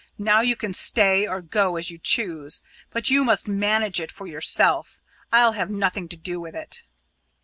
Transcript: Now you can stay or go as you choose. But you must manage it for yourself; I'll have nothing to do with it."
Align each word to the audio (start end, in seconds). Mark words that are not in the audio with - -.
Now 0.17 0.41
you 0.41 0.55
can 0.55 0.73
stay 0.73 1.27
or 1.27 1.43
go 1.43 1.75
as 1.77 1.91
you 1.91 1.99
choose. 1.99 2.63
But 2.89 3.11
you 3.11 3.23
must 3.23 3.47
manage 3.47 3.99
it 4.01 4.11
for 4.11 4.25
yourself; 4.25 4.99
I'll 5.31 5.51
have 5.53 5.69
nothing 5.69 6.09
to 6.09 6.17
do 6.17 6.39
with 6.41 6.55
it." 6.55 6.81